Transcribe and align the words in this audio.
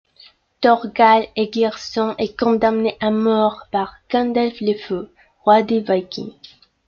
Thorgal 0.63 1.27
Aegirsson 1.37 2.15
est 2.17 2.35
condamné 2.35 2.97
à 3.01 3.11
mort 3.11 3.67
par 3.71 3.93
Gandalf-le-fou, 4.09 5.05
roi 5.43 5.61
des 5.61 5.79
Vikings. 5.81 6.33